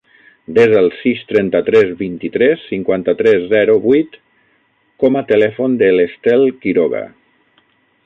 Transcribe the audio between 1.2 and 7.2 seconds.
trenta-tres, vint-i-tres, cinquanta-tres, zero, vuit com a telèfon de l'Estel Quiroga.